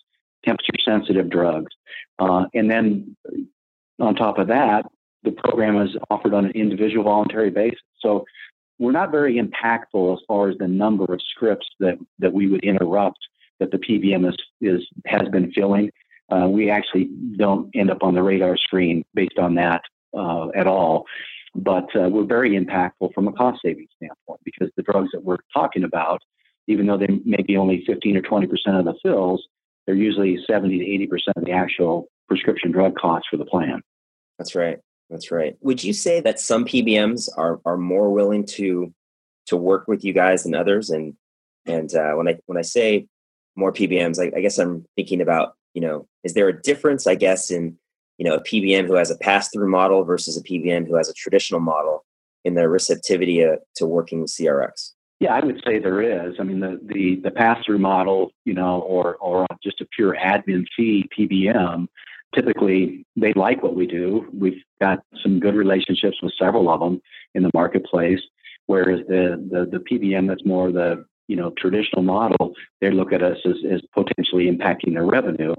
[0.46, 1.72] temperature sensitive drugs.
[2.18, 3.16] Uh, and then
[4.00, 4.86] on top of that,
[5.24, 7.80] the program is offered on an individual voluntary basis.
[8.00, 8.24] So
[8.78, 12.62] we're not very impactful as far as the number of scripts that, that we would
[12.62, 13.18] interrupt
[13.58, 15.90] that the PBM is, is has been filling.
[16.30, 19.80] Uh, we actually don't end up on the radar screen based on that
[20.16, 21.06] uh, at all.
[21.56, 25.38] But uh, we're very impactful from a cost saving standpoint because the drugs that we're
[25.54, 26.20] talking about,
[26.68, 29.46] even though they may be only 15 or 20 percent of the fills,
[29.86, 33.82] they're usually 70 to 80 percent of the actual prescription drug costs for the plan.
[34.38, 34.78] That's right.
[35.08, 35.56] That's right.
[35.60, 38.92] Would you say that some PBMs are are more willing to
[39.46, 40.90] to work with you guys than others?
[40.90, 41.14] And
[41.64, 43.06] and uh, when I when I say
[43.54, 47.06] more PBMs, I, I guess I'm thinking about you know is there a difference?
[47.06, 47.78] I guess in
[48.18, 51.08] you know a PBM who has a pass through model versus a PBM who has
[51.08, 52.04] a traditional model
[52.44, 54.92] in their receptivity uh, to working with CRX.
[55.18, 56.36] Yeah, I would say there is.
[56.38, 60.16] I mean, the the, the pass through model, you know, or or just a pure
[60.16, 61.86] admin fee PBM.
[62.34, 64.26] Typically, they like what we do.
[64.32, 67.00] We've got some good relationships with several of them
[67.34, 68.20] in the marketplace.
[68.66, 73.22] Whereas the the, the PBM that's more the you know traditional model, they look at
[73.22, 75.54] us as, as potentially impacting their revenue.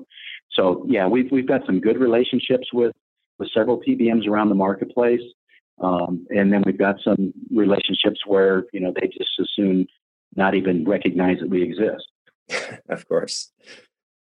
[0.51, 2.93] So yeah, we've we've got some good relationships with
[3.39, 5.21] with several PBMs around the marketplace.
[5.79, 9.88] Um, and then we've got some relationships where, you know, they just as soon
[10.36, 12.10] not even recognize that we exist.
[12.89, 13.51] of course.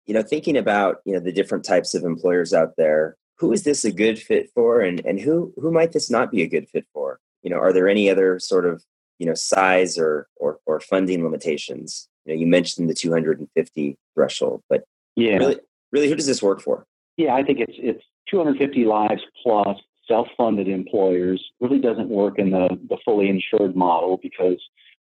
[0.06, 3.62] You know, thinking about, you know, the different types of employers out there, who is
[3.62, 6.68] this a good fit for and, and who, who might this not be a good
[6.68, 7.20] fit for?
[7.42, 8.82] You know, are there any other sort of,
[9.18, 12.08] you know, size or, or, or funding limitations?
[12.24, 14.84] You know, you mentioned the 250 threshold, but
[15.16, 15.60] yeah, really,
[15.94, 16.86] really, who does this work for?
[17.16, 22.68] Yeah, I think it's, it's 250 lives plus self-funded employers really doesn't work in the,
[22.90, 24.60] the fully insured model because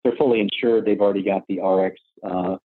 [0.04, 0.84] they're fully insured.
[0.84, 2.56] They've already got the RX, uh,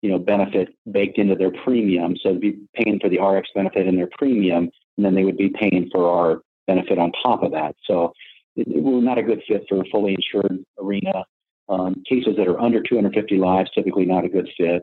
[0.00, 2.14] you know, benefit baked into their premium.
[2.22, 5.36] So they'd be paying for the RX benefit in their premium, and then they would
[5.36, 7.74] be paying for our benefit on top of that.
[7.84, 8.12] So
[8.56, 11.24] it, it, we're not a good fit for a fully insured arena.
[11.68, 14.82] Um, cases that are under 250 lives, typically not a good fit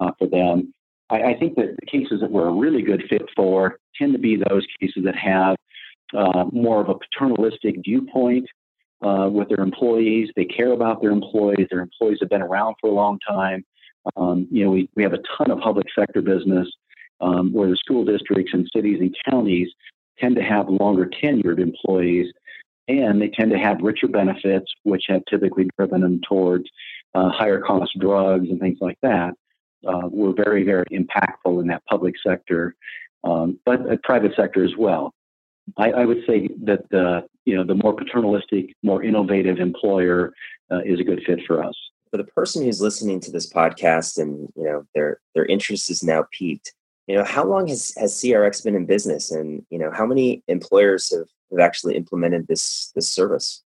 [0.00, 0.72] uh, for them.
[1.10, 4.18] I, I think that the cases that we're a really good fit for tend to
[4.18, 5.56] be those cases that have
[6.16, 8.46] uh, more of a paternalistic viewpoint
[9.04, 10.28] uh, with their employees.
[10.36, 11.66] They care about their employees.
[11.70, 13.64] Their employees have been around for a long time.
[14.16, 16.68] Um, you know, we, we have a ton of public sector business
[17.20, 19.68] um, where the school districts and cities and counties
[20.18, 22.32] tend to have longer tenured employees
[22.88, 26.64] and they tend to have richer benefits, which have typically driven them towards
[27.14, 29.34] uh, higher cost drugs and things like that.
[29.86, 32.76] Uh, were very, very impactful in that public sector,
[33.24, 35.14] um, but private sector as well.
[35.78, 40.34] I, I, would say that the you know the more paternalistic, more innovative employer
[40.70, 41.74] uh, is a good fit for us.
[42.10, 46.02] For the person who's listening to this podcast and you know their their interest is
[46.02, 46.74] now piqued,
[47.06, 50.42] you know how long has has CRX been in business, and you know how many
[50.48, 53.62] employers have, have actually implemented this this service?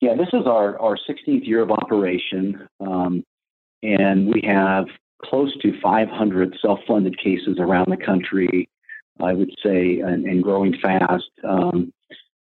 [0.00, 3.24] Yeah, this is our our 16th year of operation, um,
[3.82, 4.86] and we have
[5.24, 8.68] close to 500 self-funded cases around the country.
[9.22, 11.30] I would say, and, and growing fast.
[11.44, 11.92] Um,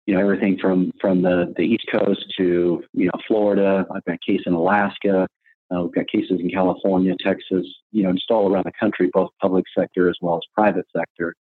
[0.06, 3.86] you know, everything from from the the East Coast to you know Florida.
[3.92, 5.26] I've got a case in Alaska.
[5.74, 9.30] Uh, we've got cases in California, Texas, you know, just all around the country, both
[9.40, 11.34] public sector as well as private sector.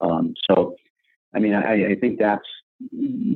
[0.00, 0.76] Um, so,
[1.34, 2.46] I mean, I, I, think that's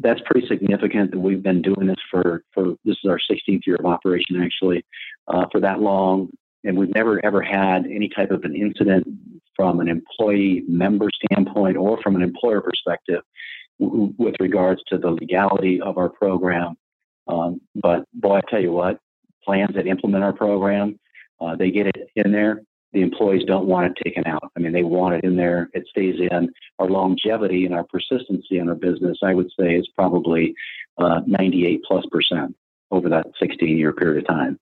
[0.01, 3.77] that's pretty significant that we've been doing this for for this is our 16th year
[3.81, 4.85] of operation actually
[5.27, 6.29] uh, for that long,
[6.69, 9.07] and we've never ever had any type of an incident
[9.57, 13.23] from an employee member standpoint or from an employer perspective
[13.81, 16.77] w- with regards to the legality of our program.
[17.27, 19.01] Um, but boy, I tell you what,
[19.43, 21.01] plans that implement our program,
[21.41, 22.61] uh, they get it in there.
[22.93, 24.53] The employees don't want it taken out.
[24.57, 25.71] I mean, they want it in there.
[25.73, 26.51] It stays in.
[26.79, 30.55] Our longevity and our persistency in our business, I would say, is probably
[30.99, 32.55] uh, 98 plus percent
[32.91, 34.59] over that 16 year period of time.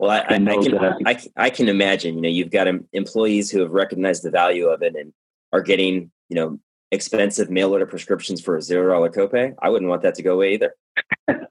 [0.00, 2.14] Well, I, I, I, can, I, I, can imagine.
[2.14, 5.12] You know, you've got employees who have recognized the value of it and
[5.52, 6.58] are getting, you know,
[6.90, 9.54] expensive mail order prescriptions for a zero dollar copay.
[9.60, 10.74] I wouldn't want that to go away either.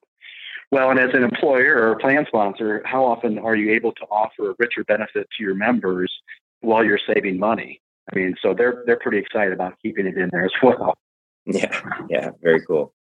[0.71, 4.03] Well, and as an employer or a plan sponsor, how often are you able to
[4.11, 6.13] offer a richer benefit to your members
[6.61, 7.81] while you're saving money?
[8.13, 10.97] I mean, so they're they're pretty excited about keeping it in there as well.
[11.45, 11.81] Yeah,
[12.11, 12.93] yeah, very cool.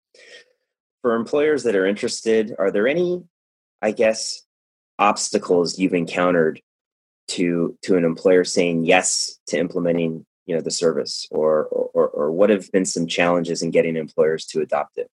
[1.02, 3.22] For employers that are interested, are there any,
[3.82, 4.42] I guess,
[4.98, 6.60] obstacles you've encountered
[7.28, 12.32] to to an employer saying yes to implementing you know the service, or or or
[12.32, 15.10] what have been some challenges in getting employers to adopt it?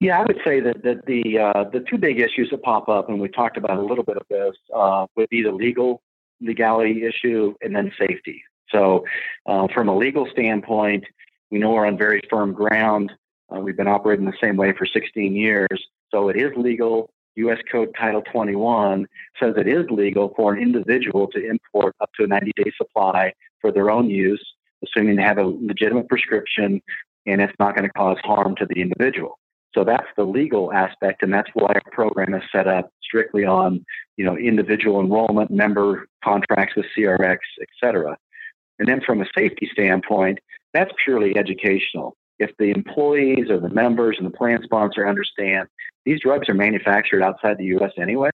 [0.00, 3.08] Yeah, I would say that, that the uh, the two big issues that pop up,
[3.08, 6.02] and we talked about a little bit of this, uh, would be the legal
[6.40, 8.42] legality issue and then safety.
[8.70, 9.04] So,
[9.46, 11.04] uh, from a legal standpoint,
[11.52, 13.12] we know we're on very firm ground.
[13.54, 17.12] Uh, we've been operating the same way for 16 years, so it is legal.
[17.36, 17.58] U.S.
[17.70, 19.06] Code Title 21
[19.40, 23.32] says it is legal for an individual to import up to a 90 day supply
[23.60, 24.44] for their own use,
[24.84, 26.82] assuming they have a legitimate prescription
[27.26, 29.38] and it's not going to cause harm to the individual.
[29.74, 33.84] So that's the legal aspect, and that's why our program is set up strictly on,
[34.16, 38.18] you know, individual enrollment, member contracts with CRX, et cetera.
[38.78, 40.40] And then from a safety standpoint,
[40.74, 42.16] that's purely educational.
[42.42, 45.68] If the employees or the members and the plan sponsor understand
[46.04, 47.92] these drugs are manufactured outside the U.S.
[47.96, 48.30] anyway.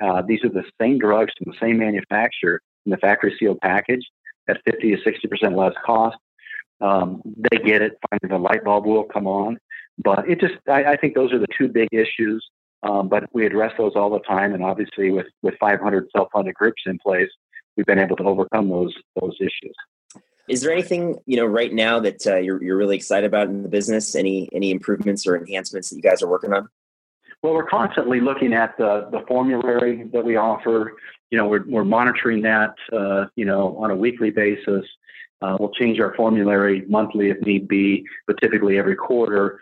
[0.00, 4.04] uh, these are the same drugs from the same manufacturer in the factory sealed package
[4.48, 6.16] at 50 to 60% less cost.
[6.80, 7.98] Um, they get it.
[8.08, 9.58] Finally, the light bulb will come on.
[9.98, 12.46] But it just, I, I think those are the two big issues.
[12.82, 16.82] Um, but we address those all the time, and obviously, with with 500 self-funded groups
[16.86, 17.28] in place,
[17.76, 19.74] we've been able to overcome those those issues.
[20.48, 23.62] Is there anything you know right now that uh, you're you're really excited about in
[23.62, 24.14] the business?
[24.14, 26.68] Any any improvements or enhancements that you guys are working on?
[27.42, 30.94] Well, we're constantly looking at the the formulary that we offer.
[31.30, 32.74] You know, we're we're monitoring that.
[32.92, 34.84] Uh, you know, on a weekly basis.
[35.40, 39.60] Uh, we'll change our formulary monthly if need be, but typically every quarter.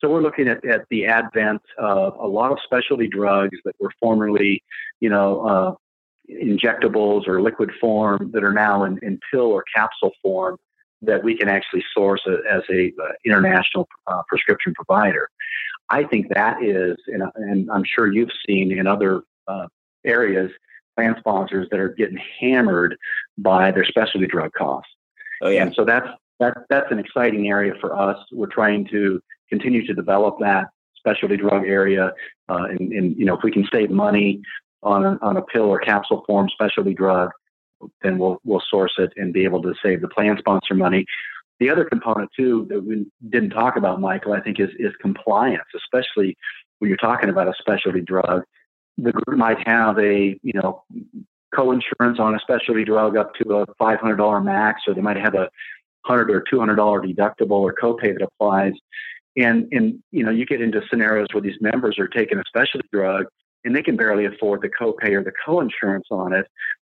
[0.00, 3.90] So we're looking at, at the advent of a lot of specialty drugs that were
[4.00, 4.62] formerly,
[5.00, 5.74] you know, uh,
[6.30, 10.58] injectables or liquid form that are now in, in, pill or capsule form
[11.00, 15.28] that we can actually source a, as a uh, international uh, prescription provider.
[15.90, 19.68] I think that is, and, and, I'm sure you've seen in other uh,
[20.04, 20.50] areas,
[20.96, 22.96] plan sponsors that are getting hammered
[23.38, 24.90] by their specialty drug costs.
[25.40, 25.62] Oh yeah.
[25.62, 26.08] And so that's
[26.40, 28.18] that that's an exciting area for us.
[28.32, 30.66] We're trying to continue to develop that
[30.96, 32.12] specialty drug area.
[32.48, 34.42] Uh, and, and, you know, if we can save money
[34.82, 37.30] on a, on a pill or capsule form specialty drug,
[38.02, 41.04] then we'll we'll source it and be able to save the plan sponsor money.
[41.60, 45.68] The other component too that we didn't talk about, Michael, I think is is compliance,
[45.76, 46.36] especially
[46.78, 48.42] when you're talking about a specialty drug.
[48.96, 50.82] The group might have a you know
[51.54, 55.48] co-insurance on a specialty drug up to a $500 max, or they might have a
[56.04, 58.72] hundred or two hundred dollar deductible or copay that applies
[59.36, 62.88] And and you know, you get into scenarios where these members are taking a specialty
[62.92, 63.26] drug
[63.68, 66.46] and they can barely afford the copay or the co-insurance on it.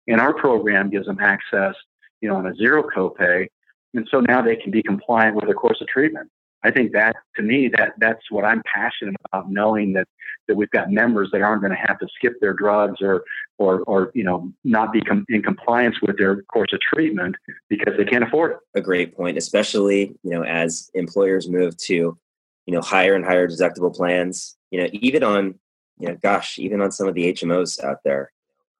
[0.07, 1.75] And our program gives them access,
[2.21, 3.47] you know, on a zero copay.
[3.93, 6.31] And so now they can be compliant with a course of treatment.
[6.63, 10.07] I think that to me that that's what I'm passionate about knowing that
[10.47, 13.25] that we've got members that aren't going to have to skip their drugs or
[13.57, 17.35] or or you know not be com- in compliance with their course of treatment
[17.67, 18.57] because they can't afford it.
[18.75, 23.49] A great point, especially you know as employers move to you know higher and higher
[23.49, 24.55] deductible plans.
[24.71, 25.59] You know even on
[25.99, 28.31] you know gosh even on some of the HMOs out there,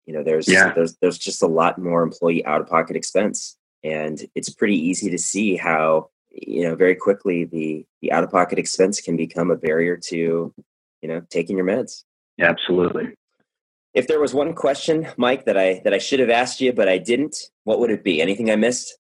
[0.05, 0.73] you know there's yeah.
[0.73, 5.09] there's there's just a lot more employee out of pocket expense, and it's pretty easy
[5.09, 9.51] to see how you know very quickly the the out of pocket expense can become
[9.51, 10.53] a barrier to
[11.01, 12.03] you know taking your meds.
[12.39, 13.13] Absolutely.
[13.93, 16.87] If there was one question mike that i that i should have asked you but
[16.87, 18.21] i didn't what would it be?
[18.21, 18.97] Anything i missed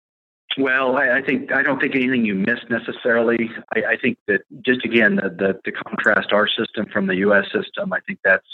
[0.57, 3.51] well, I, I, think I don't think anything you missed necessarily.
[3.75, 7.45] I, I think that just again the, the, the contrast our system from the U.S.
[7.53, 7.93] system.
[7.93, 8.47] I think that's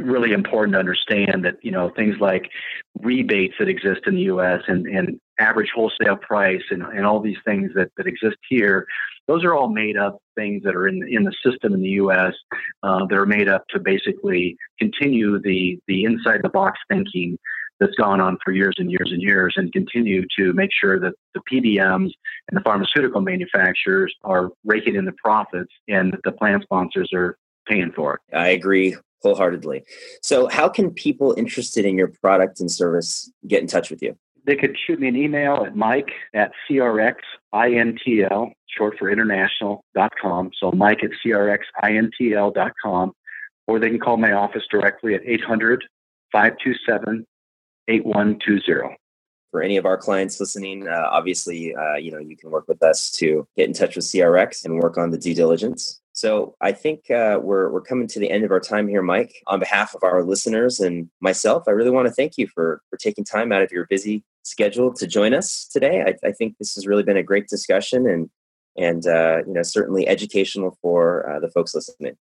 [0.00, 2.50] really important to understand that you know things like
[3.00, 4.62] rebates that exist in the U.S.
[4.66, 8.86] and, and average wholesale price and, and all these things that, that exist here,
[9.28, 12.34] those are all made up things that are in in the system in the U.S.
[12.82, 17.38] Uh, that are made up to basically continue the the inside the box thinking
[17.80, 21.14] that's gone on for years and years and years, and continue to make sure that
[21.34, 22.10] the PBMs
[22.48, 27.36] and the pharmaceutical manufacturers are raking in the profits and that the plan sponsors are
[27.68, 28.20] paying for it.
[28.36, 29.84] I agree wholeheartedly.
[30.22, 34.16] So, how can people interested in your product and service get in touch with you?
[34.44, 40.50] They could shoot me an email at mike at crxintl, short for international.com.
[40.58, 43.12] So, mike at crxintl.com.
[43.68, 45.84] Or they can call my office directly at 800
[46.32, 47.26] 527
[47.88, 48.96] 8120
[49.50, 52.82] for any of our clients listening, uh, obviously, uh, you know, you can work with
[52.82, 56.00] us to get in touch with CRX and work on the due diligence.
[56.12, 59.34] So I think uh, we're we're coming to the end of our time here, Mike.
[59.46, 62.96] On behalf of our listeners and myself, I really want to thank you for for
[62.96, 66.02] taking time out of your busy schedule to join us today.
[66.06, 68.30] I, I think this has really been a great discussion and
[68.76, 72.16] and uh, you know certainly educational for uh, the folks listening.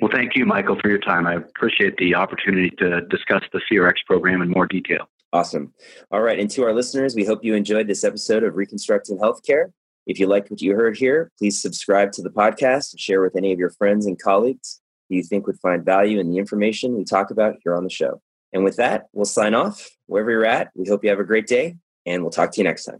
[0.00, 1.26] Well, thank you, Michael, for your time.
[1.26, 5.08] I appreciate the opportunity to discuss the CRX program in more detail.
[5.32, 5.72] Awesome.
[6.10, 6.38] All right.
[6.38, 9.72] And to our listeners, we hope you enjoyed this episode of Reconstructing Healthcare.
[10.06, 13.36] If you liked what you heard here, please subscribe to the podcast and share with
[13.36, 16.96] any of your friends and colleagues who you think would find value in the information
[16.96, 18.20] we talk about here on the show.
[18.52, 19.88] And with that, we'll sign off.
[20.06, 22.64] Wherever you're at, we hope you have a great day, and we'll talk to you
[22.64, 22.98] next time.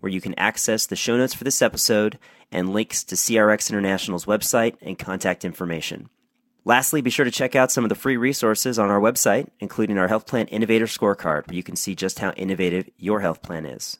[0.00, 2.18] where you can access the show notes for this episode
[2.52, 6.08] and links to CRX International's website and contact information.
[6.64, 9.98] Lastly, be sure to check out some of the free resources on our website, including
[9.98, 13.66] our Health Plan Innovator Scorecard, where you can see just how innovative your health plan
[13.66, 13.98] is.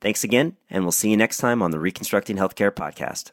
[0.00, 3.32] Thanks again, and we'll see you next time on the Reconstructing Healthcare podcast.